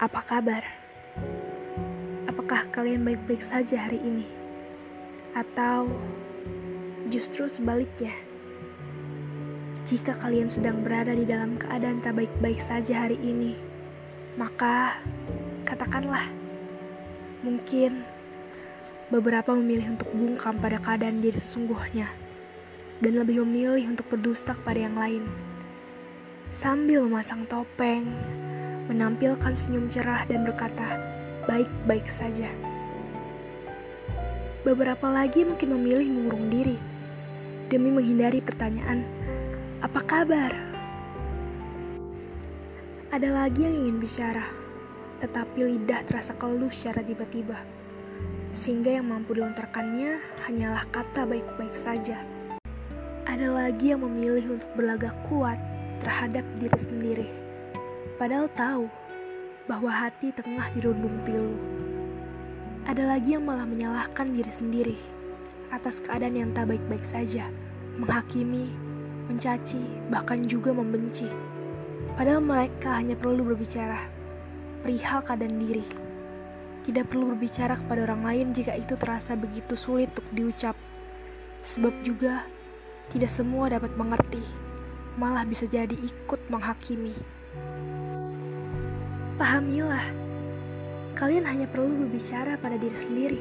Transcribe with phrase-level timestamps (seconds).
[0.00, 0.64] Apa kabar?
[2.24, 4.24] Apakah kalian baik-baik saja hari ini?
[5.36, 5.92] Atau
[7.12, 8.16] justru sebaliknya?
[9.84, 13.52] Jika kalian sedang berada di dalam keadaan tak baik-baik saja hari ini,
[14.40, 14.96] maka
[15.68, 16.24] katakanlah,
[17.44, 18.00] mungkin
[19.12, 22.08] beberapa memilih untuk bungkam pada keadaan diri sesungguhnya
[23.04, 25.28] dan lebih memilih untuk berdusta kepada yang lain.
[26.54, 28.06] Sambil memasang topeng,
[28.86, 31.02] menampilkan senyum cerah dan berkata,
[31.50, 32.46] "Baik-baik saja."
[34.62, 36.78] Beberapa lagi mungkin memilih mengurung diri
[37.66, 39.02] demi menghindari pertanyaan,
[39.82, 40.54] "Apa kabar?"
[43.10, 44.46] Ada lagi yang ingin bicara,
[45.18, 47.58] tetapi lidah terasa keluh secara tiba-tiba,
[48.54, 52.22] sehingga yang mampu dilontarkannya hanyalah kata baik-baik saja.
[53.26, 55.58] Ada lagi yang memilih untuk berlagak kuat
[56.00, 57.46] terhadap diri sendiri
[58.16, 58.88] Padahal tahu
[59.68, 61.52] bahwa hati tengah dirundung pilu.
[62.88, 64.96] Ada lagi yang malah menyalahkan diri sendiri
[65.68, 67.44] atas keadaan yang tak baik-baik saja,
[68.00, 68.72] menghakimi,
[69.28, 71.28] mencaci, bahkan juga membenci.
[72.16, 74.00] Padahal mereka hanya perlu berbicara
[74.80, 75.84] perihal keadaan diri.
[76.88, 80.72] Tidak perlu berbicara kepada orang lain jika itu terasa begitu sulit untuk diucap.
[81.60, 82.48] Sebab juga
[83.12, 84.40] tidak semua dapat mengerti,
[85.16, 87.16] malah bisa jadi ikut menghakimi.
[89.36, 90.04] Pahamilah,
[91.16, 93.40] kalian hanya perlu berbicara pada diri sendiri.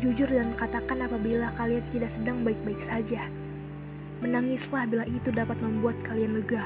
[0.00, 3.24] Jujur dan katakan apabila kalian tidak sedang baik-baik saja.
[4.20, 6.64] Menangislah bila itu dapat membuat kalian lega.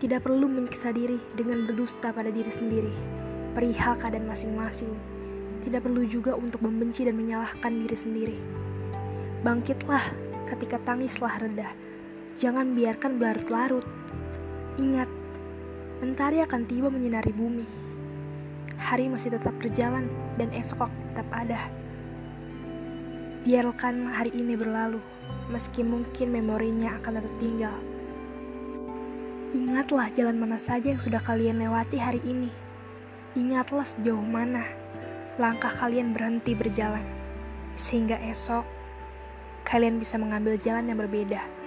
[0.00, 2.92] Tidak perlu menyiksa diri dengan berdusta pada diri sendiri,
[3.56, 4.92] perihal keadaan masing-masing.
[5.64, 8.36] Tidak perlu juga untuk membenci dan menyalahkan diri sendiri.
[9.40, 10.04] Bangkitlah
[10.44, 11.72] ketika tangislah reda.
[12.34, 13.86] Jangan biarkan berlarut-larut.
[14.82, 15.06] Ingat,
[16.02, 17.64] Mentari akan tiba menyinari bumi.
[18.76, 21.70] Hari masih tetap berjalan dan esok tetap ada.
[23.46, 24.98] Biarkan hari ini berlalu,
[25.48, 27.76] meski mungkin memorinya akan tetap tinggal.
[29.56, 32.50] Ingatlah jalan mana saja yang sudah kalian lewati hari ini.
[33.38, 34.68] Ingatlah sejauh mana
[35.40, 37.06] langkah kalian berhenti berjalan,
[37.80, 38.66] sehingga esok
[39.64, 41.63] kalian bisa mengambil jalan yang berbeda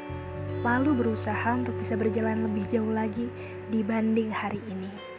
[0.65, 3.29] lalu berusaha untuk bisa berjalan lebih jauh lagi
[3.69, 5.16] dibanding hari ini.